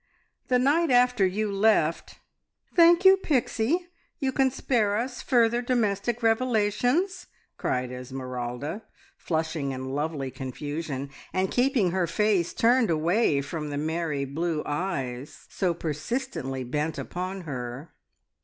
[0.47, 2.17] The night after you left"
[2.75, 3.85] "Thank you, Pixie,
[4.17, 7.27] you can spare us further domestic revelations!"
[7.59, 8.81] cried Esmeralda,
[9.15, 15.45] flushing in lovely confusion, and keeping her face turned away from the merry blue eyes
[15.51, 17.93] so persistently bent upon her.